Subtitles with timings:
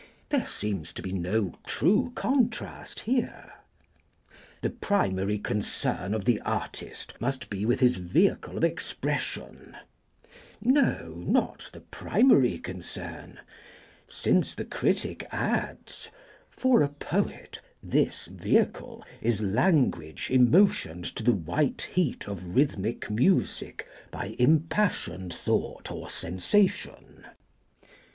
[0.29, 3.53] There seems to be no true contrast here.
[4.61, 9.77] "The primary concern of the artist must be with his vehicle of expression"
[10.59, 13.41] no not the primary concern.
[14.09, 16.09] Since the critic adds
[16.49, 23.87] (for a poet) "this vehicle is language emotioned to the white heat of rhythmic music
[24.09, 27.25] by impassioned thought or sensation."